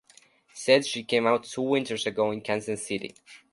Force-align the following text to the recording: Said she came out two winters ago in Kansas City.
Said 0.55 0.83
she 0.87 1.03
came 1.03 1.27
out 1.27 1.43
two 1.43 1.61
winters 1.61 2.07
ago 2.07 2.31
in 2.31 2.41
Kansas 2.41 2.87
City. 2.87 3.13